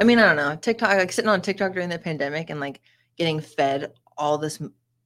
[0.00, 0.56] I mean, I don't know.
[0.56, 2.80] TikTok, like sitting on TikTok during the pandemic and like
[3.18, 4.58] getting fed all this,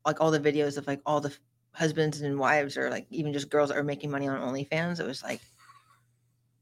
[0.07, 1.37] like all the videos of like all the
[1.73, 5.01] husbands and wives or like even just girls that are making money on OnlyFans.
[5.01, 5.41] It was like,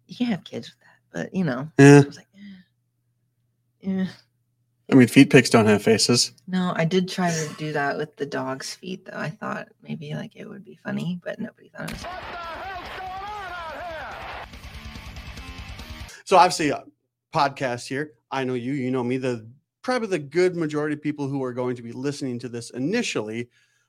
[0.07, 0.97] you can't have kids with that.
[1.13, 2.01] But, you know, Yeah.
[2.03, 2.39] I was like, eh.
[3.83, 4.07] yeah.
[4.91, 6.33] I mean, feet pics don't have faces.
[6.47, 9.19] No, I did try to do that with the dog's feet though.
[9.19, 12.07] I thought maybe like it would be funny, but nobody thought it was.
[16.25, 16.85] So obviously, a
[17.33, 18.13] podcast here.
[18.33, 18.73] I know you.
[18.73, 19.19] You know me.
[19.19, 19.47] The
[19.83, 23.49] probably the good majority of people who are going to be listening to this initially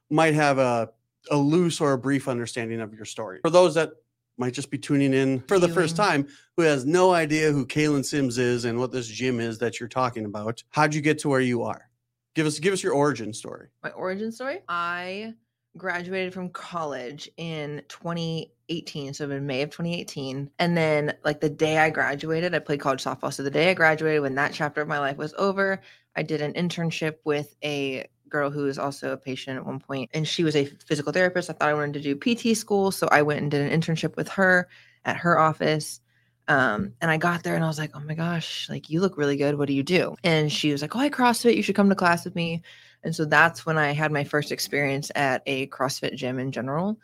[0.09, 0.89] might have a
[1.31, 3.39] a loose or a brief understanding of your story.
[3.41, 3.91] For those that
[4.37, 8.03] might just be tuning in for the first time, who has no idea who Calin
[8.03, 11.29] Sims is and what this gym is that you're talking about, how'd you get to
[11.29, 11.89] where you are?
[12.35, 13.69] Give us give us your origin story.
[13.83, 14.59] my origin story.
[14.67, 15.35] I
[15.77, 20.49] graduated from college in 2018, so in May of 2018.
[20.59, 23.33] And then, like the day I graduated, I played college softball.
[23.33, 25.81] So the day I graduated, when that chapter of my life was over,
[26.15, 30.11] I did an internship with a girl who was also a patient at one point,
[30.13, 31.49] and she was a physical therapist.
[31.49, 34.15] I thought I wanted to do PT school, so I went and did an internship
[34.15, 34.67] with her
[35.05, 36.01] at her office.
[36.47, 39.17] Um, and I got there and I was like, oh my gosh, like you look
[39.17, 39.57] really good.
[39.57, 40.15] What do you do?
[40.25, 41.55] And she was like, oh, I CrossFit.
[41.55, 42.61] You should come to class with me.
[43.03, 46.97] And so that's when I had my first experience at a CrossFit gym in general.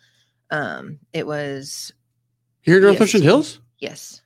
[0.50, 1.92] Um, it was
[2.62, 3.02] Here in North Yes.
[3.02, 3.60] Ocean Hills?
[3.80, 4.22] yes,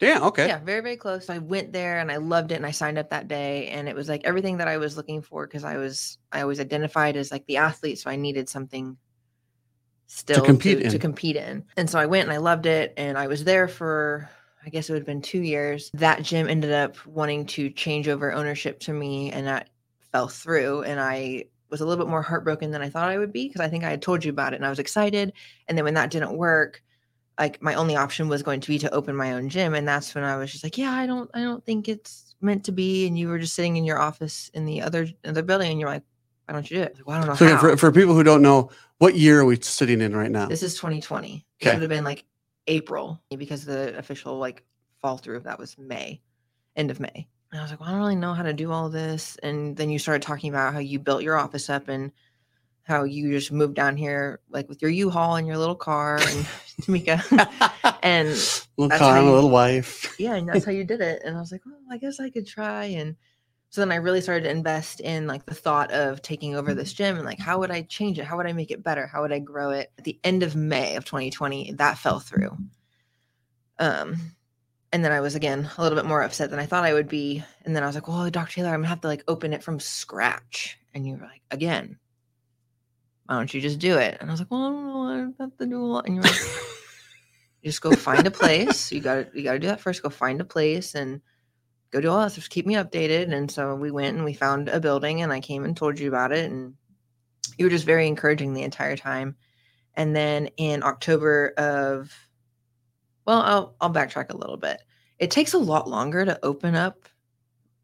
[0.00, 0.20] Yeah.
[0.26, 0.46] okay.
[0.46, 1.28] yeah, very very close.
[1.28, 3.94] I went there and I loved it, and I signed up that day, and it
[3.94, 7.30] was like everything that I was looking for because I was I always identified as
[7.30, 8.96] like the athlete, so I needed something
[10.06, 11.64] still to compete to, to compete in.
[11.76, 14.30] And so I went and I loved it, and I was there for
[14.64, 15.90] I guess it would have been two years.
[15.92, 19.68] That gym ended up wanting to change over ownership to me, and that
[20.14, 23.32] fell through, and I was a little bit more heartbroken than I thought I would
[23.32, 25.32] be because I think I had told you about it and I was excited.
[25.66, 26.84] And then when that didn't work,
[27.36, 29.74] like my only option was going to be to open my own gym.
[29.74, 32.62] And that's when I was just like, yeah, I don't, I don't think it's meant
[32.66, 33.08] to be.
[33.08, 35.88] And you were just sitting in your office in the other, other building and you're
[35.88, 36.04] like,
[36.46, 36.92] why don't you do it?
[36.94, 39.16] I like, well, I don't know So again, for, for people who don't know, what
[39.16, 40.46] year are we sitting in right now?
[40.46, 41.44] this is 2020.
[41.58, 42.24] It would have been like
[42.68, 44.62] April because the official like
[45.02, 46.20] fall through of that was May,
[46.76, 47.26] end of May.
[47.54, 49.36] And I was like, well, I don't really know how to do all this.
[49.40, 52.10] And then you started talking about how you built your office up and
[52.82, 56.46] how you just moved down here like with your U-Haul and your little car and
[56.82, 57.94] Tamika.
[58.02, 58.28] and
[58.76, 60.16] little car and a little wife.
[60.18, 61.22] yeah, and that's how you did it.
[61.24, 62.86] And I was like, well, I guess I could try.
[62.86, 63.14] And
[63.70, 66.92] so then I really started to invest in like the thought of taking over this
[66.92, 68.24] gym and like how would I change it?
[68.24, 69.06] How would I make it better?
[69.06, 69.92] How would I grow it?
[69.96, 72.58] At the end of May of 2020, that fell through.
[73.78, 74.16] Um,
[74.94, 77.08] and then I was again a little bit more upset than I thought I would
[77.08, 77.42] be.
[77.64, 78.54] And then I was like, well, Dr.
[78.54, 80.78] Taylor, I'm gonna have to like open it from scratch.
[80.94, 81.98] And you were like, again,
[83.26, 84.18] why don't you just do it?
[84.20, 85.34] And I was like, well, I don't know.
[85.40, 86.06] I have to do a lot.
[86.06, 86.40] And you're like,
[87.60, 88.92] you just go find a place.
[88.92, 90.00] You got to you got to do that first.
[90.00, 91.20] Go find a place and
[91.90, 92.34] go do all that.
[92.34, 93.34] Just keep me updated.
[93.34, 96.06] And so we went and we found a building, and I came and told you
[96.06, 96.74] about it, and
[97.58, 99.34] you were just very encouraging the entire time.
[99.94, 102.12] And then in October of,
[103.26, 104.82] well, I'll I'll backtrack a little bit.
[105.18, 107.08] It takes a lot longer to open up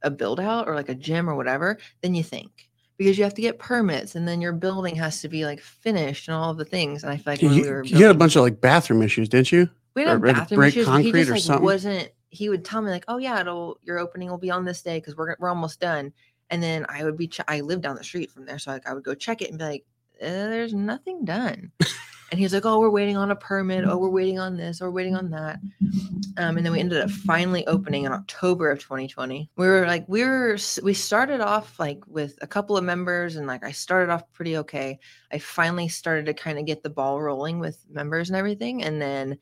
[0.02, 3.34] a build out or like a gym or whatever than you think because you have
[3.34, 6.56] to get permits and then your building has to be like finished and all of
[6.58, 7.02] the things.
[7.02, 9.28] And I feel like You, we were you had a bunch of like bathroom issues,
[9.28, 9.68] didn't you?
[9.94, 10.86] we or had bathroom break issues.
[10.86, 11.64] but He concrete just or like something?
[11.64, 12.10] wasn't.
[12.30, 14.98] He would tell me like, "Oh yeah, it'll your opening will be on this day
[14.98, 16.12] because we're we're almost done."
[16.48, 17.26] And then I would be.
[17.26, 19.50] Ch- I live down the street from there, so like I would go check it
[19.50, 19.84] and be like,
[20.22, 21.72] uh, "There's nothing done."
[22.30, 23.84] And he was like, "Oh, we're waiting on a permit.
[23.86, 24.80] Oh, we're waiting on this.
[24.80, 25.60] Or we're waiting on that."
[26.36, 29.50] Um, and then we ended up finally opening in October of 2020.
[29.56, 33.46] We were like, we were we started off like with a couple of members, and
[33.46, 34.98] like I started off pretty okay.
[35.32, 39.00] I finally started to kind of get the ball rolling with members and everything, and
[39.00, 39.38] then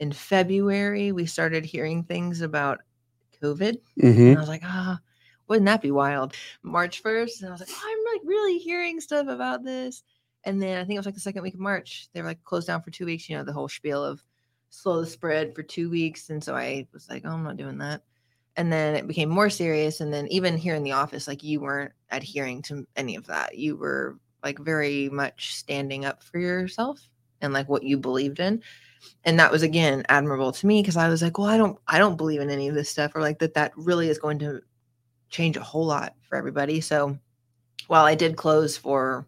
[0.00, 2.80] in February, we started hearing things about
[3.42, 3.78] COVID.
[4.00, 4.26] Mm-hmm.
[4.26, 4.98] And I was like, ah,
[5.48, 6.34] wouldn't that be wild?
[6.62, 7.40] March 1st.
[7.40, 10.02] And I was like, oh, I'm like really hearing stuff about this.
[10.46, 12.44] And then I think it was like the second week of March, they were like
[12.44, 14.22] closed down for two weeks, you know, the whole spiel of
[14.70, 16.30] slow the spread for two weeks.
[16.30, 18.02] And so I was like, oh, I'm not doing that.
[18.56, 20.00] And then it became more serious.
[20.00, 23.56] And then even here in the office, like you weren't adhering to any of that.
[23.56, 27.08] You were like very much standing up for yourself
[27.40, 28.62] and like what you believed in
[29.24, 31.98] and that was again admirable to me because i was like well i don't i
[31.98, 34.60] don't believe in any of this stuff or like that that really is going to
[35.28, 37.18] change a whole lot for everybody so
[37.86, 39.26] while i did close for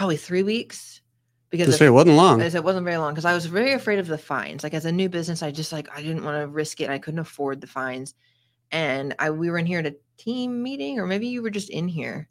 [0.00, 1.02] probably three weeks
[1.50, 2.40] because To it wasn't long.
[2.40, 4.62] it wasn't very long because I was very afraid of the fines.
[4.62, 6.88] Like as a new business, I just like I didn't want to risk it.
[6.88, 8.14] I couldn't afford the fines.
[8.70, 11.68] And I we were in here at a team meeting, or maybe you were just
[11.68, 12.28] in here,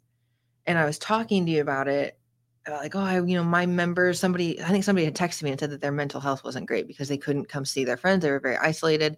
[0.66, 2.18] and I was talking to you about it.
[2.66, 5.50] About like, oh, I, you know, my members, somebody, I think somebody had texted me
[5.50, 8.22] and said that their mental health wasn't great because they couldn't come see their friends.
[8.22, 9.16] They were very isolated.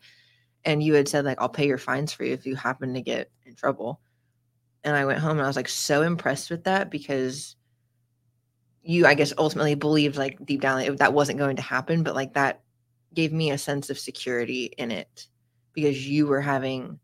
[0.65, 3.01] and you had said like I'll pay your fines for you if you happen to
[3.03, 4.01] get in trouble.
[4.85, 7.57] And I went home and I was like so impressed with that because
[8.83, 12.15] you I guess ultimately believed like deep down like, that wasn't going to happen, but
[12.15, 12.63] like that
[13.15, 15.27] gave me a sense of security in it
[15.73, 16.99] because you were having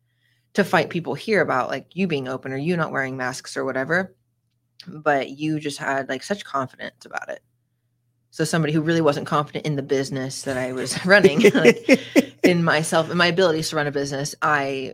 [0.55, 3.65] to fight people here about like you being open or you not wearing masks or
[3.65, 4.15] whatever
[4.87, 7.43] but you just had like such confidence about it.
[8.31, 12.63] So somebody who really wasn't confident in the business that i was running like, in
[12.63, 14.93] myself and my abilities to run a business i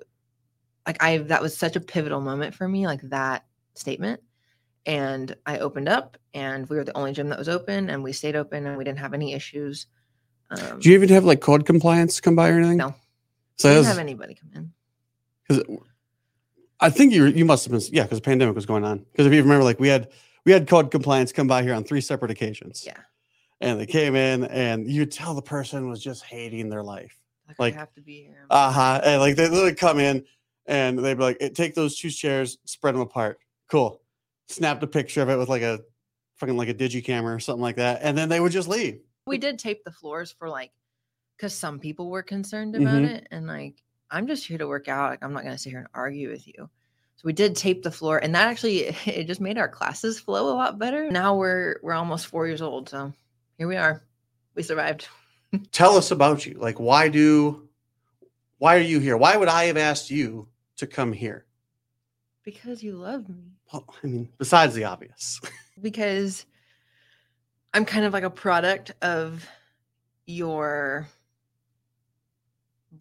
[0.87, 3.45] like i that was such a pivotal moment for me like that
[3.75, 4.23] statement
[4.87, 8.13] and i opened up and we were the only gym that was open and we
[8.13, 9.87] stayed open and we didn't have any issues
[10.51, 12.77] um, Do you even have like code compliance come by or anything?
[12.77, 12.95] No.
[13.57, 14.73] So that didn't have anybody come in.
[15.49, 15.65] Because
[16.81, 18.99] I think you you must have been yeah because the pandemic was going on.
[19.13, 20.11] Because if you remember like we had
[20.45, 22.85] we had code compliance come by here on three separate occasions.
[22.87, 22.99] Yeah.
[23.61, 27.17] and they came in and you tell the person was just hating their life.
[27.49, 28.47] Like, Like, i have to be here.
[28.51, 30.25] Uh huh and like they literally come in
[30.67, 33.39] and they'd be like "Eh, take those two chairs spread them apart.
[33.71, 34.01] Cool
[34.49, 35.81] snapped a picture of it with like a
[36.37, 39.01] fucking like a digi camera or something like that and then they would just leave.
[39.27, 40.71] We did tape the floors for like
[41.37, 43.09] because some people were concerned about Mhm.
[43.17, 45.71] it and like i'm just here to work out like i'm not going to sit
[45.71, 46.55] here and argue with you.
[47.17, 50.53] So we did tape the floor and that actually it just made our classes flow
[50.53, 51.11] a lot better.
[51.11, 53.13] Now we're we're almost four years old so
[53.59, 54.05] here we are.
[54.55, 55.09] We survived.
[55.73, 56.55] Tell us about you.
[56.55, 57.69] Like why do
[58.59, 59.17] why are you here?
[59.17, 61.47] Why would i have asked you to come here?
[62.45, 65.41] Because you love me well i mean besides the obvious.
[65.81, 66.47] Because
[67.73, 69.47] i'm kind of like a product of
[70.27, 71.09] your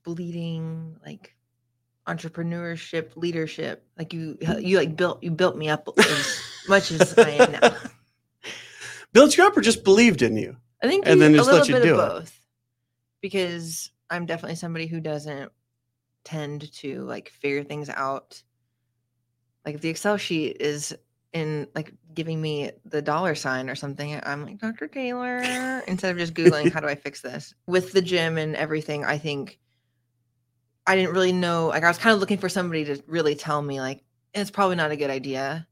[0.04, 1.36] bleeding like
[2.08, 3.86] entrepreneurship leadership.
[3.98, 7.76] Like you you like built you built me up as much as i am now.
[9.14, 10.58] Built you up or just believed in you?
[10.82, 12.14] I think And you- then a just little let you bit do of it.
[12.14, 12.40] both.
[13.22, 15.52] Because i'm definitely somebody who doesn't
[16.26, 18.42] tend to like figure things out
[19.66, 20.96] like if the excel sheet is
[21.32, 25.40] in like giving me the dollar sign or something i'm like dr taylor
[25.88, 27.56] instead of just googling how do i fix this?
[27.66, 29.60] With the gym and everything i think
[30.86, 33.62] i didn't really know like i was kind of looking for somebody to really tell
[33.62, 35.68] me like it's probably not a good idea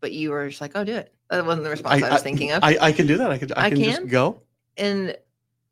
[0.00, 1.14] but you were just like oh do it.
[1.28, 2.64] That wasn't the response i, was thinking of.
[2.64, 3.30] I, I can do that.
[3.30, 4.08] I could i, I can, just can?
[4.08, 4.42] go.
[4.76, 5.16] and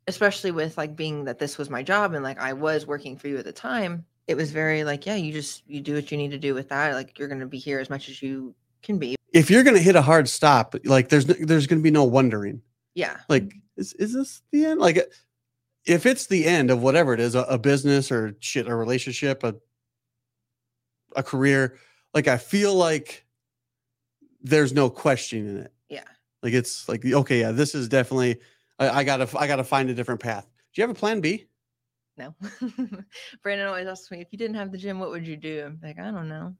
[0.09, 3.27] especially with like being that this was my job and like I was working for
[3.27, 6.17] you at the time, it was very like, yeah, you just you do what you
[6.17, 6.93] need to do with that.
[6.93, 8.53] Like you're gonna be here as much as you
[8.83, 9.15] can be.
[9.33, 12.61] if you're gonna hit a hard stop like there's there's gonna be no wondering
[12.95, 13.17] Yeah.
[13.27, 14.97] like is, is this the end like
[15.85, 19.43] if it's the end of whatever it is a, a business or shit a relationship
[19.43, 19.55] a
[21.17, 21.75] a career
[22.13, 23.25] like i feel like
[24.41, 26.03] there's no questioning it Yeah.
[26.41, 28.37] like it's like okay yeah this is definitely
[28.79, 31.47] i, I gotta i gotta find a different path do you have a plan b
[32.19, 32.35] No.
[33.43, 35.63] Brandon always asks me, if you didn't have the gym, what would you do?
[35.65, 36.53] I'm like, I don't know.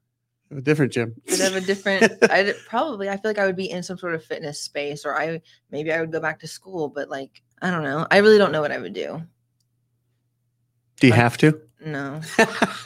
[0.51, 3.69] a different gym I'd have a different I'd probably I feel like I would be
[3.69, 6.87] in some sort of fitness space or I maybe I would go back to school,
[6.89, 8.07] but like I don't know.
[8.09, 9.21] I really don't know what I would do.
[10.99, 12.21] do you I- have to No.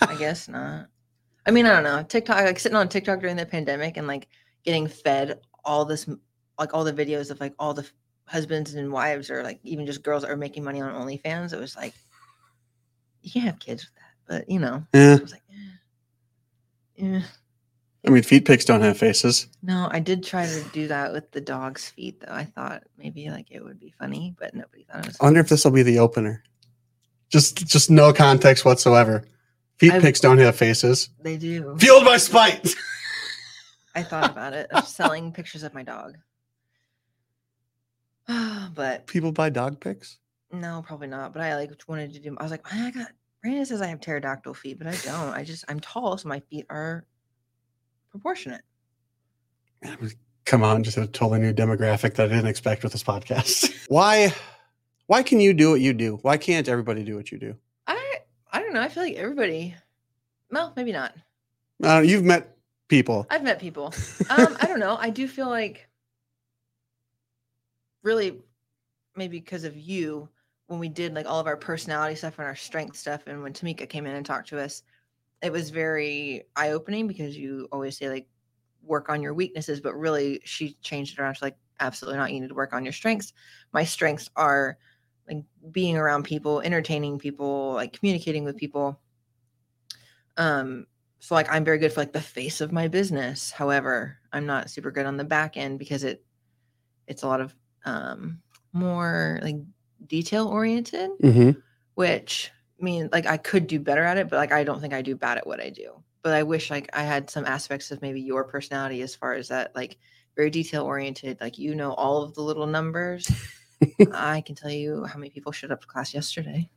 [0.01, 0.87] I guess not.
[1.45, 2.03] I mean, I don't know.
[2.03, 4.27] TikTok, like sitting on TikTok during the pandemic and like
[4.63, 6.07] getting fed all this,
[6.57, 7.85] like all the videos of like all the
[8.25, 11.51] husbands and wives or like even just girls that are making money on OnlyFans.
[11.53, 11.93] It was like,
[13.23, 14.01] you can't have kids with that.
[14.27, 17.05] But you know, yeah I was like, eh.
[17.05, 17.21] yeah.
[18.05, 21.31] i mean feet pics don't have faces No, I did try to do that with
[21.31, 22.33] the dog's feet though.
[22.33, 25.39] I thought maybe like it would be funny, but nobody thought it was I wonder
[25.39, 26.43] if this will be the opener.
[27.29, 29.25] Just just no context whatsoever.
[29.77, 31.09] Feet I- pics don't have faces.
[31.21, 31.75] They do.
[31.79, 32.69] Fueled by spite.
[33.95, 36.17] I thought about it of selling pictures of my dog.
[38.75, 40.17] but People buy dog pics.
[40.53, 41.33] No, probably not.
[41.33, 42.37] But I like wanted to do.
[42.39, 43.07] I was like, "Man, I got.
[43.41, 45.33] Brandon says I have pterodactyl feet, but I don't.
[45.33, 47.05] I just I'm tall, so my feet are
[48.11, 48.61] proportionate.
[50.45, 53.85] Come on, just a totally new demographic that I didn't expect with this podcast.
[53.89, 54.33] why
[55.07, 56.19] why can you do what you do?
[56.21, 57.55] Why can't everybody do what you do?
[57.87, 58.19] I
[58.51, 58.81] I don't know.
[58.81, 59.75] I feel like everybody.
[60.51, 61.15] Well, maybe not.
[61.83, 62.55] Uh, you've met
[62.87, 63.25] people.
[63.31, 63.93] I've met people.
[64.29, 64.95] Um, I don't know.
[64.99, 65.87] I do feel like
[68.03, 68.41] really
[69.15, 70.29] maybe because of you
[70.73, 73.53] when we did like all of our personality stuff and our strength stuff and when
[73.53, 74.81] Tamika came in and talked to us,
[75.43, 78.27] it was very eye-opening because you always say like
[78.81, 82.31] work on your weaknesses, but really she changed it around to like absolutely not.
[82.31, 83.33] You need to work on your strengths.
[83.71, 84.79] My strengths are
[85.29, 88.99] like being around people, entertaining people, like communicating with people.
[90.37, 90.87] Um,
[91.19, 93.51] so like I'm very good for like the face of my business.
[93.51, 96.25] However, I'm not super good on the back end because it
[97.05, 97.53] it's a lot of
[97.85, 98.41] um
[98.73, 99.57] more like
[100.07, 101.59] detail oriented, Mm-hmm.
[101.95, 105.01] which mean, like I could do better at it, but like I don't think I
[105.01, 106.03] do bad at what I do.
[106.21, 109.49] But I wish like I had some aspects of maybe your personality as far as
[109.49, 109.97] that, like
[110.35, 111.39] very detail oriented.
[111.41, 113.29] Like you know all of the little numbers.
[114.13, 116.69] I can tell you how many people showed up to class yesterday.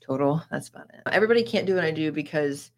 [0.00, 0.42] Total.
[0.50, 1.00] That's about it.
[1.10, 2.70] Everybody can't do what I do because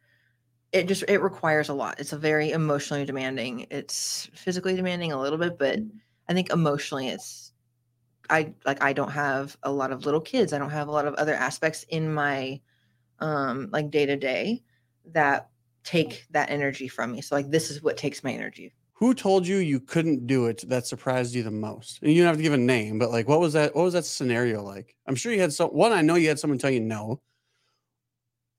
[0.73, 1.99] it just it requires a lot.
[2.01, 3.67] It's a very emotionally demanding.
[3.71, 5.79] It's physically demanding a little bit, but
[6.29, 7.50] I think emotionally it's
[8.31, 10.53] I like I don't have a lot of little kids.
[10.53, 12.61] I don't have a lot of other aspects in my
[13.19, 14.63] um like day to day
[15.13, 15.51] that
[15.85, 17.21] take that energy from me.
[17.21, 18.73] So like this is what takes my energy.
[18.95, 22.01] Who told you you couldn't do it that surprised you the most?
[22.03, 23.95] And you don't have to give a name, but like what was that what was
[23.95, 24.95] that scenario like?
[25.07, 27.21] I'm sure you had some one I know you had someone tell you no.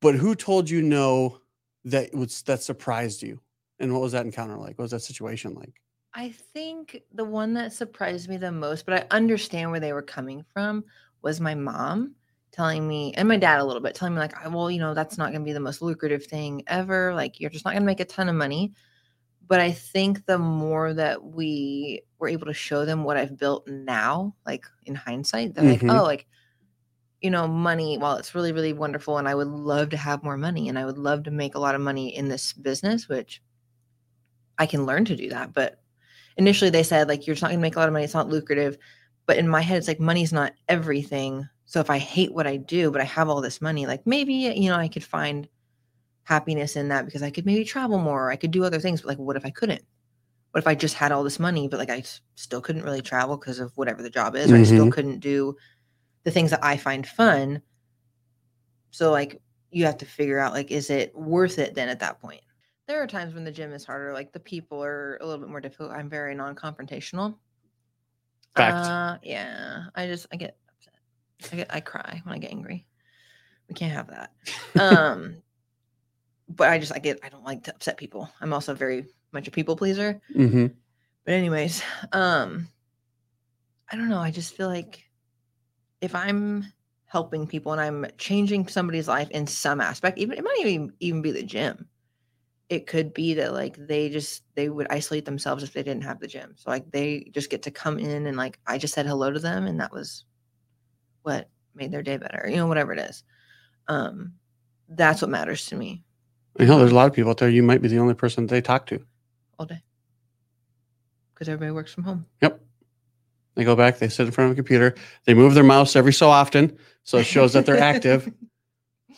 [0.02, 1.40] But who told you no
[1.86, 3.40] that was that surprised you?
[3.80, 4.78] And what was that encounter like?
[4.78, 5.82] What was that situation like?
[6.14, 10.02] I think the one that surprised me the most, but I understand where they were
[10.02, 10.84] coming from,
[11.22, 12.16] was my mom
[12.52, 15.18] telling me, and my dad a little bit, telling me, like, well, you know, that's
[15.18, 17.14] not going to be the most lucrative thing ever.
[17.14, 18.74] Like, you're just not going to make a ton of money.
[19.48, 23.68] But I think the more that we were able to show them what I've built
[23.68, 25.72] now, like in hindsight, they're Mhm.
[25.72, 26.28] like, oh, like,
[27.22, 30.38] you know, money, while it's really, really wonderful, and I would love to have more
[30.38, 33.42] money and I would love to make a lot of money in this business, which
[34.58, 35.54] I can learn to do that.
[35.54, 35.81] But
[36.38, 38.06] initially they said, like, you're just not going to make a lot of money.
[38.06, 38.78] It's not lucrative.
[39.26, 41.48] But in my head, it's like money's not everything.
[41.66, 44.34] So if I hate what I do, but I have all this money, like maybe,
[44.34, 45.48] you know, I could find
[46.24, 48.28] happiness in that because I could maybe travel more.
[48.28, 49.02] Or I could do other things.
[49.02, 49.84] But like, what if I couldn't?
[50.52, 52.04] What if I just had all this money, but like i
[52.36, 54.90] still couldn't really travel because of whatever the job is, or I still mm-hmm.
[54.90, 55.56] couldn't do
[56.24, 57.62] the things that I find fun.
[58.92, 62.20] So like you have to figure out like is it worth it then at that
[62.20, 62.42] point?
[62.92, 65.50] There are times when the gym is harder, like the people are a little bit
[65.50, 65.92] more difficult.
[65.92, 67.38] I'm very non-confrontational.
[68.54, 68.78] Fact.
[68.78, 71.54] Uh, yeah, I just I get upset.
[71.54, 72.86] I get I cry when I get angry.
[73.70, 74.34] We can't have that.
[74.78, 75.38] Um,
[76.50, 78.30] but I just I get I don't like to upset people.
[78.42, 80.22] I'm also very much a people pleaser.
[80.34, 80.68] hmm
[81.24, 81.82] But anyways,
[82.12, 82.68] um
[83.90, 85.02] I don't know, I just feel like
[86.02, 86.66] if I'm
[87.06, 91.22] helping people and I'm changing somebody's life in some aspect, even it might even even
[91.22, 91.88] be the gym.
[92.72, 96.22] It could be that like they just they would isolate themselves if they didn't have
[96.22, 96.54] the gym.
[96.56, 99.40] So like they just get to come in and like I just said hello to
[99.40, 100.24] them and that was
[101.24, 102.48] what made their day better.
[102.50, 103.24] You know, whatever it is.
[103.90, 104.36] Um
[104.88, 106.04] that's what matters to me
[106.60, 107.50] You know, there's a lot of people out there.
[107.50, 109.06] You might be the only person they talk to.
[109.60, 109.84] all day.
[111.34, 112.26] Because everybody works from home.
[112.42, 112.62] Yep.
[113.56, 116.14] They go back, they sit in front of a computer, they move their mouse every
[116.14, 116.78] so often.
[117.04, 118.32] So it shows that they're active.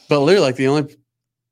[0.09, 0.95] But literally, like the only,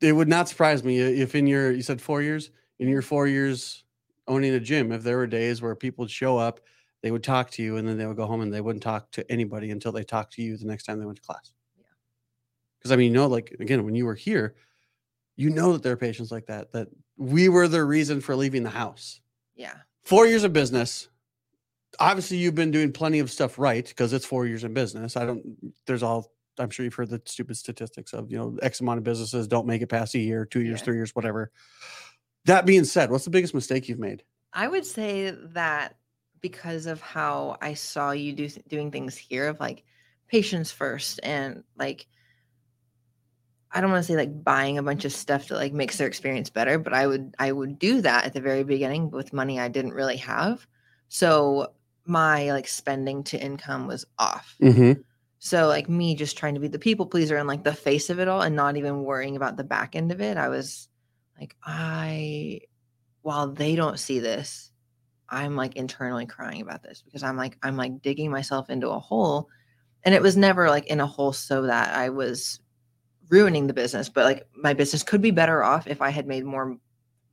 [0.01, 3.27] it would not surprise me if in your, you said four years, in your four
[3.27, 3.84] years
[4.27, 6.60] owning a gym, if there were days where people would show up,
[7.03, 9.12] they would talk to you and then they would go home and they wouldn't talk
[9.12, 11.53] to anybody until they talked to you the next time they went to class.
[11.77, 11.86] Yeah.
[12.77, 14.55] Because I mean, you know, like again, when you were here,
[15.36, 18.63] you know that there are patients like that, that we were the reason for leaving
[18.63, 19.22] the house
[19.55, 19.74] yeah.
[20.03, 21.10] four years of business.
[22.00, 25.17] Obviously, you've been doing plenty of stuff right because it's four years in business.
[25.17, 28.81] I don't, there's all, I'm sure you've heard the stupid statistics of, you know, X
[28.81, 30.86] amount of businesses don't make it past a year, two years, Yeah.
[30.86, 31.51] three years, whatever.
[32.46, 34.24] That being said, what's the biggest mistake you've made?
[34.53, 35.96] I would say that
[36.41, 39.84] because of how I saw you do doing things here of like
[40.27, 42.08] patients first and like
[43.74, 46.08] I don't want to say like buying a bunch of stuff that like makes their
[46.08, 49.60] experience better, but I would I would do that at the very beginning with money
[49.60, 50.67] I didn't really have.
[51.08, 51.74] So
[52.05, 54.58] my like spending to income was off.
[54.62, 55.01] Mm-hmm.
[55.44, 58.20] So like me just trying to be the people pleaser and like the face of
[58.20, 60.38] it all and not even worrying about the back end of it.
[60.38, 60.88] I was
[61.40, 62.62] like, I
[63.24, 64.72] while they don't see this,
[65.28, 69.00] I'm like internally crying about this because I'm like, I'm like digging myself into a
[69.00, 69.50] hole.
[70.04, 72.60] And it was never like in a hole so that I was
[73.30, 76.46] ruining the business, but like my business could be better off if I had made
[76.46, 76.78] more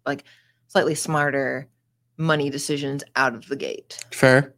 [0.06, 0.24] like
[0.68, 1.68] slightly smarter
[2.16, 4.02] money decisions out of the gate.
[4.12, 4.54] Fair.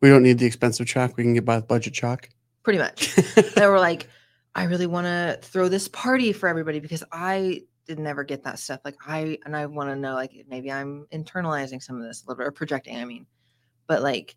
[0.00, 1.16] We don't need the expensive chalk.
[1.16, 2.28] We can get by with budget chalk.
[2.64, 3.14] Pretty much.
[3.54, 4.08] they were like,
[4.54, 8.58] I really want to throw this party for everybody because I did never get that
[8.58, 8.80] stuff.
[8.84, 12.26] Like I and I want to know like maybe I'm internalizing some of this a
[12.26, 13.26] little bit or projecting, I mean.
[13.86, 14.34] But like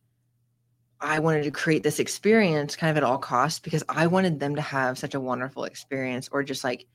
[1.00, 4.56] I wanted to create this experience kind of at all costs because I wanted them
[4.56, 6.86] to have such a wonderful experience or just like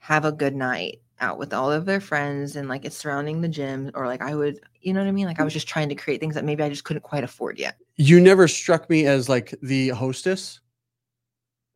[0.00, 3.48] have a good night out with all of their friends and like it's surrounding the
[3.48, 5.26] gym or like I would, you know what I mean?
[5.26, 7.58] Like I was just trying to create things that maybe I just couldn't quite afford
[7.58, 7.76] yet.
[7.96, 10.60] you never struck me as like the hostess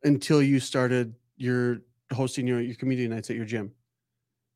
[0.03, 1.79] until you started your
[2.11, 3.71] hosting your, your community nights at your gym.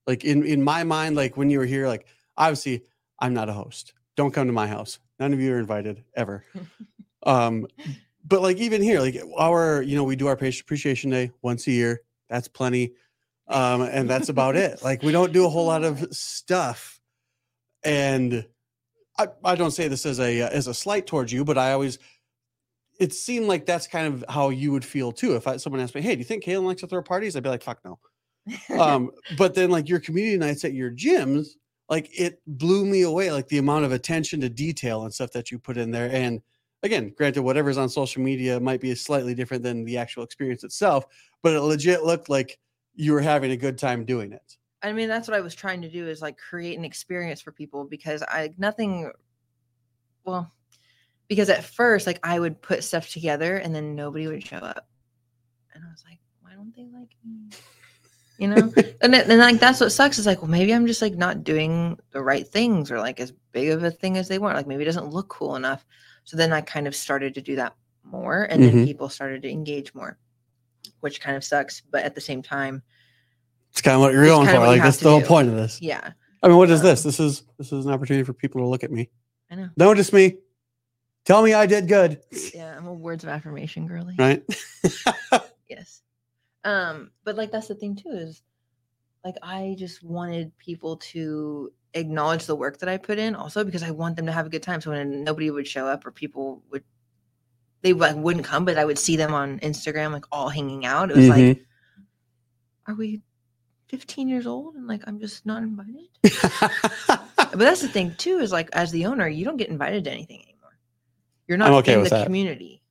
[0.06, 2.84] Like in in my mind, like when you were here, like obviously
[3.20, 3.94] I'm not a host.
[4.16, 5.00] Don't come to my house.
[5.20, 6.46] None of you are invited ever.
[7.24, 7.68] um,
[8.26, 11.68] but like even here, like our, you know, we do our patient appreciation day once
[11.68, 12.02] a year.
[12.30, 12.94] That's plenty.
[13.48, 14.80] Um, and that's about it.
[14.84, 17.00] Like we don't do a whole lot of stuff.
[17.84, 18.46] And
[19.18, 22.00] I, I don't say this as a as a slight towards you, but I always
[23.00, 25.36] it seemed like that's kind of how you would feel too.
[25.36, 27.44] If I, someone asked me, "Hey, do you think Calin likes to throw parties?" I'd
[27.44, 28.00] be like, "Fuck no."
[28.80, 31.50] Um, but then like your community nights at your gyms,
[31.90, 33.32] like it blew me away.
[33.32, 36.10] Like the amount of attention to detail and stuff that you put in there.
[36.12, 36.42] And
[36.84, 41.06] again, granted, whatever's on social media might be slightly different than the actual experience itself,
[41.44, 42.58] but it legit looked like
[42.98, 44.58] you were having a good time doing it.
[44.84, 47.52] I mean, that's what I was trying to do is like create an experience for
[47.52, 49.12] people because I nothing
[50.26, 50.52] well,
[51.28, 54.88] because at first like I would put stuff together and then nobody would show up.
[55.74, 57.50] And I was like, why don't they like me?
[58.38, 58.74] You know?
[59.02, 61.44] and then, and like that's what sucks is like, well, maybe I'm just like not
[61.44, 64.58] doing the right things or like as big of a thing as they want.
[64.58, 65.86] Like maybe it doesn't look cool enough.
[66.24, 67.74] So then I kind of started to do that
[68.04, 68.86] more and then Mhm.
[68.86, 70.18] people started to engage more,
[71.02, 71.82] which kind of sucks.
[71.82, 72.82] But at the same time,
[73.72, 74.60] It's kind of what you're going for.
[74.60, 75.26] Like that's the whole do.
[75.26, 75.80] point of this.
[75.82, 76.12] yeah,
[76.44, 77.04] I mean, what is Um, this?
[77.04, 79.10] This is this is an opportunity for people to look at me.
[79.52, 79.70] I know.
[79.78, 80.38] Notice me.
[81.26, 82.22] Tell me I did good.
[82.54, 84.16] Yeah, I'm a words of affirmation girly.
[84.18, 84.44] Right?
[85.70, 86.02] Yes.
[86.64, 88.42] Um, but like that's the thing too is
[89.26, 93.84] like I just wanted people to acknowledge the work that I put in also because
[93.84, 94.80] I want them to have a good time.
[94.80, 96.84] So when nobody would show up or people would
[97.88, 101.10] they like wouldn't come, but I would see them on Instagram like all hanging out.
[101.10, 101.66] It was like, Mhm.
[102.88, 103.22] are we
[103.88, 106.10] 15 years old and like I'm just not invited?
[107.50, 110.12] But that's the thing too is like as the owner, you don't get invited to
[110.12, 110.78] anything anymore.
[111.48, 112.26] You're not I'm okay in the that.
[112.26, 112.84] community.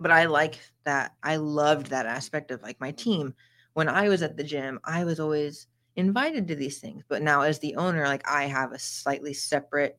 [0.00, 1.14] But I like that.
[1.22, 3.34] I loved that aspect of like my team.
[3.74, 7.04] When I was at the gym, I was always invited to these things.
[7.08, 9.98] But now as the owner, like I have a slightly separate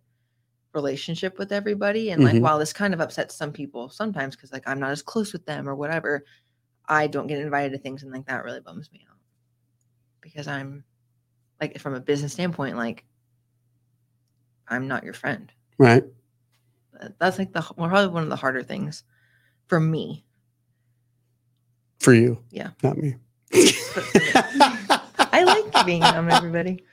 [0.73, 2.11] relationship with everybody.
[2.11, 2.41] And like Mhm.
[2.41, 5.45] while this kind of upsets some people sometimes because like I'm not as close with
[5.45, 6.23] them or whatever,
[6.87, 9.17] I don't get invited to things and like that really bums me out.
[10.21, 10.83] Because I'm
[11.61, 13.05] like from a business standpoint, like
[14.67, 15.51] I'm not your friend.
[15.77, 16.03] right.
[16.93, 19.03] That- That's like the probably one of the harder things
[19.67, 20.25] for me.
[21.99, 22.43] For you.
[22.51, 22.71] Yeah.
[22.83, 23.15] Not me.
[25.31, 26.83] I like being on everybody.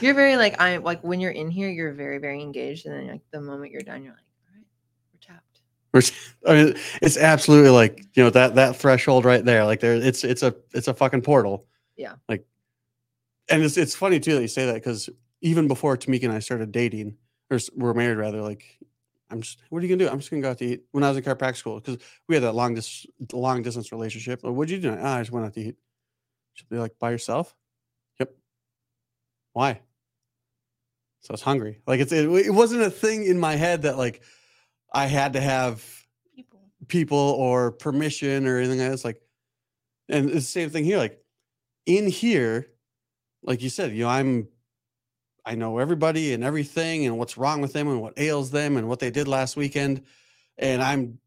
[0.00, 3.06] You're very like I like when you're in here, you're very very engaged, and then
[3.08, 4.66] like the moment you're done, you're like, all right,
[5.12, 5.62] we're tapped.
[5.92, 6.06] We're-
[6.46, 9.64] I mean, it's absolutely like you know that that threshold right there.
[9.64, 11.66] Like there, it's it's a it's a fucking portal.
[11.96, 12.14] Yeah.
[12.28, 12.46] Like,
[13.48, 15.10] and it's it's funny too that you say that because
[15.42, 17.16] even before Tamika and I started dating,
[17.50, 18.64] or we're married rather, like
[19.30, 20.12] I'm just what are you gonna do?
[20.12, 20.82] I'm just gonna go out to eat.
[20.92, 24.42] When I was in chiropractic school, because we had that long dis long distance relationship.
[24.42, 24.96] Like, What'd you do?
[24.98, 25.76] Ah, I just went out to eat.
[26.54, 27.54] She'll be like, by yourself?
[28.18, 28.32] Yep.
[29.52, 29.80] Why?
[31.20, 31.80] So I was hungry.
[31.86, 34.22] Like it's it, it wasn't a thing in my head that like
[34.92, 35.84] I had to have
[36.34, 36.60] People.
[36.88, 38.92] people or permission or anything like.
[38.92, 39.20] It's like,
[40.08, 40.98] and it's the same thing here.
[40.98, 41.22] Like
[41.86, 42.66] in here,
[43.42, 44.48] like you said, you know, I'm,
[45.44, 48.88] I know everybody and everything and what's wrong with them and what ails them and
[48.88, 50.02] what they did last weekend,
[50.58, 51.18] and I'm,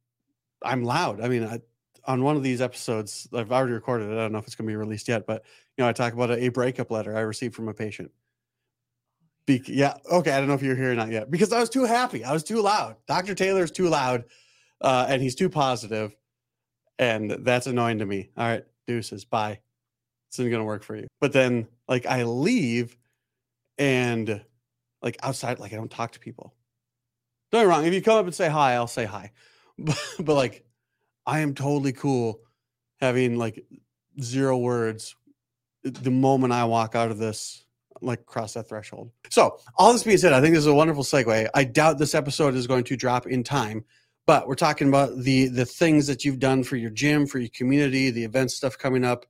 [0.61, 1.21] I'm loud.
[1.21, 1.61] I mean, I,
[2.05, 4.13] on one of these episodes, I've already recorded it.
[4.13, 5.43] I don't know if it's going to be released yet, but
[5.77, 8.11] you know, I talk about a, a breakup letter I received from a patient.
[9.45, 9.95] Be- yeah.
[10.09, 10.31] Okay.
[10.31, 12.23] I don't know if you're here or not yet because I was too happy.
[12.23, 12.95] I was too loud.
[13.07, 13.35] Dr.
[13.35, 14.25] Taylor's too loud
[14.83, 16.15] uh, and he's too positive,
[16.99, 18.29] and that's annoying to me.
[18.37, 19.59] All right, deuces, bye.
[20.29, 21.07] This isn't gonna work for you.
[21.21, 22.97] But then, like, I leave,
[23.77, 24.43] and
[25.01, 26.53] like outside, like I don't talk to people.
[27.51, 27.85] Don't get wrong.
[27.85, 29.31] If you come up and say hi, I'll say hi.
[29.75, 30.63] But, but like,
[31.25, 32.41] I am totally cool
[33.01, 33.65] having like
[34.21, 35.15] zero words
[35.83, 37.62] the moment I walk out of this,
[38.03, 39.11] like cross that threshold.
[39.29, 41.49] So, all this being said, I think this is a wonderful segue.
[41.53, 43.85] I doubt this episode is going to drop in time
[44.25, 47.49] but we're talking about the the things that you've done for your gym for your
[47.53, 49.25] community the event stuff coming up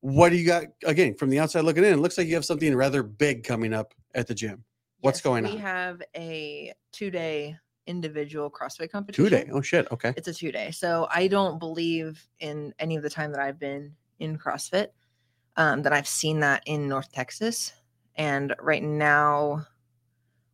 [0.00, 2.44] what do you got again from the outside looking in it looks like you have
[2.44, 4.64] something rather big coming up at the gym
[5.00, 5.56] What's Yes, going we on?
[5.56, 9.24] We have a two day individual CrossFit competition.
[9.24, 10.70] two day oh shit okay It's a two day.
[10.70, 14.88] So I don't believe in any of the time that I've been in CrossFit
[15.56, 17.72] um, that I've seen that in North Texas.
[18.20, 19.66] And right now,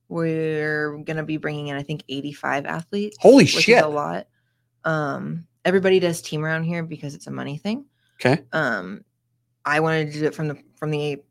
[0.08, 3.16] we're going to be bringing in, I think, 85 athletes.
[3.20, 4.28] holy which shit is a lot.
[4.84, 7.86] Um, everybody does team around here because it's a money thing.
[8.20, 9.04] okay Um,
[9.64, 11.24] I wanted to do it from the from the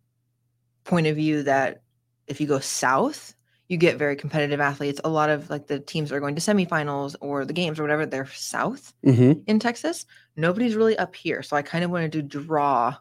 [0.84, 1.84] point of view that
[2.28, 3.34] if you go south,
[3.70, 5.00] you get very competitive athletes.
[5.06, 7.84] A lot of like the teams that are going to semifinals or the games or
[7.84, 9.40] whatever, they're south mm-hmm.
[9.48, 10.06] in Texas.
[10.36, 11.42] Nobody's really up here.
[11.44, 12.98] So I kind of wanted to draw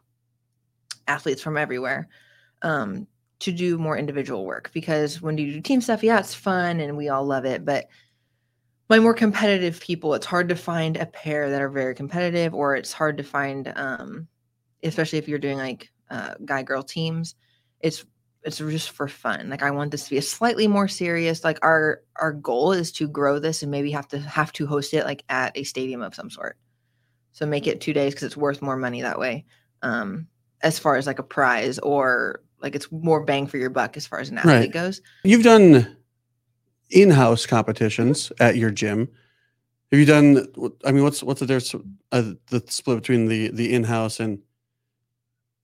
[1.09, 2.09] athletes from everywhere
[2.63, 3.07] um,
[3.41, 6.97] to do more individual work because when you do team stuff, yeah, it's fun and
[6.97, 7.65] we all love it.
[7.65, 7.89] But
[8.89, 12.77] my more competitive people, it's hard to find a pair that are very competitive, or
[12.77, 14.29] it's hard to find, um,
[14.83, 17.35] especially if you're doing like uh, guy girl teams.
[17.81, 18.05] It's
[18.45, 19.49] it's just for fun.
[19.49, 21.45] Like I want this to be a slightly more serious.
[21.45, 24.93] Like our our goal is to grow this and maybe have to have to host
[24.93, 26.59] it like at a stadium of some sort.
[27.33, 29.47] So make it two days because it's worth more money that way.
[29.83, 30.29] Um,
[30.63, 34.07] as far as like a prize or like it's more bang for your buck as
[34.07, 34.73] far as an athlete Right.
[34.73, 35.03] goes.
[35.23, 35.97] You've done
[36.91, 39.09] in-house competitions at your gym.
[39.93, 40.49] Have you done?
[40.85, 41.75] I mean, what's what's the difference?
[42.11, 44.41] Uh, the split between the the in-house and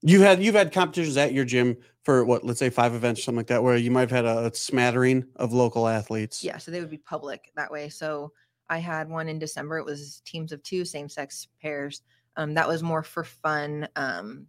[0.01, 2.45] you've had you've had competitions at your gym for what?
[2.45, 5.25] Let's say five events, or something like that, where you might have had a smattering
[5.35, 6.43] of local athletes.
[6.43, 7.89] Yeah, so they would be public that way.
[7.89, 8.31] So
[8.69, 9.79] I had one in December.
[9.79, 12.03] It was teams of two, same sex pairs.
[12.37, 14.47] Um, that was more for fun um,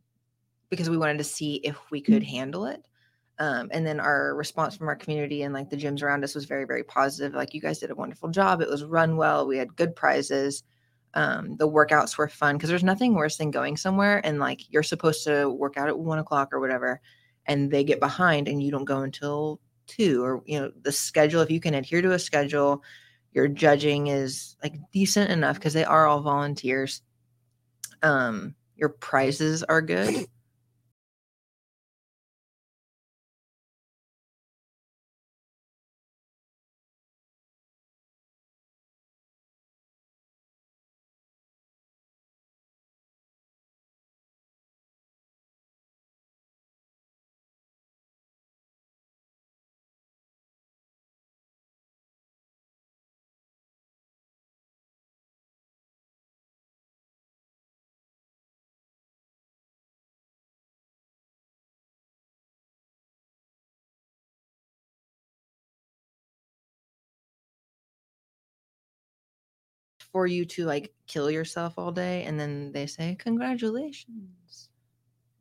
[0.73, 2.83] because we wanted to see if we could handle it.
[3.39, 6.47] Um, and then our response from our community and like the gyms around us was
[6.47, 7.35] very, very positive.
[7.35, 8.63] Like you guys did a wonderful job.
[8.63, 9.47] It was run well.
[9.47, 10.63] We had good prizes.
[11.13, 14.83] Um, the workouts were fun because there's nothing worse than going somewhere and like you're
[14.83, 17.03] supposed to work out at one o'clock or whatever,
[17.45, 21.43] and they get behind and you don't go until two or you know the schedule.
[21.43, 22.83] If you can adhere to a schedule,
[23.33, 27.03] your judging is like decent enough because they are all volunteers.
[28.03, 30.27] Um, your prizes are good.
[70.13, 74.69] For you to like kill yourself all day and then they say congratulations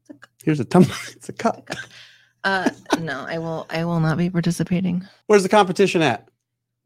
[0.02, 0.96] It's a Here's a tumbler.
[1.12, 1.70] It's a cup.
[2.44, 6.30] uh no i will i will not be participating Where's the competition at?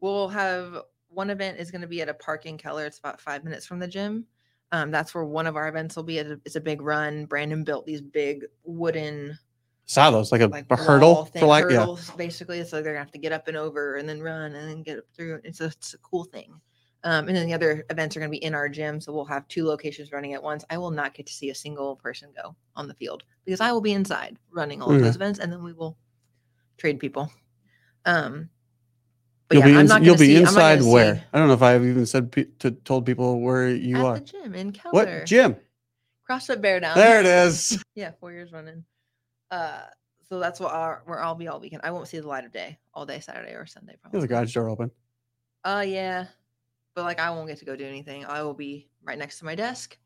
[0.00, 3.20] we'll have one event is going to be at a park in keller it's about
[3.20, 4.26] five minutes from the gym
[4.72, 7.24] um that's where one of our events will be it's a, it's a big run
[7.24, 9.38] brandon built these big wooden
[9.88, 11.78] Saw those like a, like a hurdle thing, for like yeah.
[11.78, 12.64] hurdles, basically.
[12.64, 14.98] So they're gonna have to get up and over and then run and then get
[14.98, 15.40] up through.
[15.44, 16.60] It's a, it's a cool thing.
[17.04, 19.46] Um, and then the other events are gonna be in our gym, so we'll have
[19.48, 20.64] two locations running at once.
[20.70, 23.70] I will not get to see a single person go on the field because I
[23.70, 25.96] will be inside running all of those events, and then we will
[26.78, 27.30] trade people.
[28.04, 28.48] Um,
[29.48, 31.16] but You'll yeah, be I'm not you'll be see, not inside where?
[31.16, 34.04] see I don't know if I've even said pe- to told people where you at
[34.04, 34.14] are.
[34.18, 34.92] the gym in Keller.
[34.92, 35.56] What gym?
[36.28, 36.96] CrossFit Bear Down.
[36.96, 37.82] There it is.
[37.94, 38.84] Yeah, four years running.
[39.50, 39.82] Uh,
[40.28, 41.82] so that's what our, where I'll be all weekend.
[41.84, 43.92] I won't see the light of day all day Saturday or Sunday.
[44.10, 44.24] There's Probably.
[44.24, 44.90] a garage door open.
[45.64, 46.26] Uh, yeah,
[46.96, 48.24] but like I won't get to go do anything.
[48.24, 49.96] I will be right next to my desk,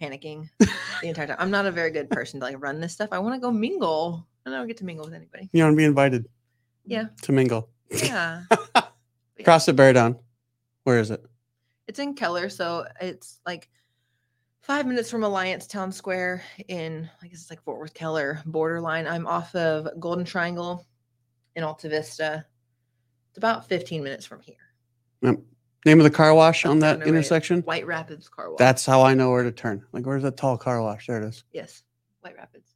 [0.00, 1.36] panicking the entire time.
[1.40, 3.08] I'm not a very good person to like run this stuff.
[3.10, 4.24] I want to go mingle.
[4.44, 5.48] and I don't get to mingle with anybody.
[5.52, 6.26] You want to be invited
[6.84, 7.70] Yeah, to mingle.
[7.90, 8.44] yeah.
[9.40, 10.16] CrossFit Bear Down.
[10.84, 11.24] Where is it?
[11.88, 13.68] It's in Keller, so it's like
[14.60, 19.06] five minutes from Alliance Town Square in I guess it's like Fort Worth Keller borderline.
[19.06, 20.86] I'm off of Golden Triangle
[21.56, 22.44] in Alta Vista.
[23.30, 25.38] It's about 15 minutes from here.
[25.84, 27.60] Name of the car wash on that intersection?
[27.62, 28.58] White Rapids Car Wash.
[28.58, 29.84] That's how I know where to turn.
[29.92, 31.06] Like, where's that tall car wash?
[31.06, 31.44] There it is.
[31.52, 31.82] yes,
[32.20, 32.74] White Rapids.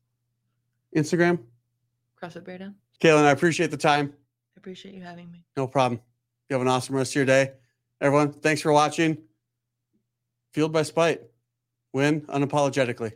[0.94, 1.38] Instagram.
[2.22, 2.74] CrossFit Bear Down.
[3.00, 4.12] Calin, I appreciate the time.
[4.56, 5.44] I appreciate you having me.
[5.56, 6.00] No problem.
[6.48, 7.52] You have an awesome rest of your day.
[8.00, 9.18] Everyone, thanks for watching.
[10.52, 11.22] Fueled by Spite.
[11.92, 13.12] Win unapologetically.